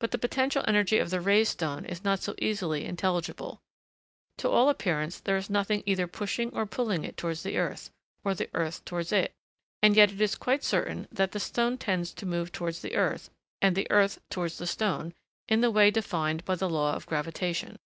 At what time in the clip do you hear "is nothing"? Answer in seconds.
5.36-5.82